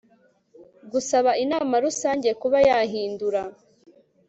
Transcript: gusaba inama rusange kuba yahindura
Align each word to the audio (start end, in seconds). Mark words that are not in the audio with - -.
gusaba 0.91 1.31
inama 1.43 1.73
rusange 1.85 2.29
kuba 2.41 2.57
yahindura 2.67 3.41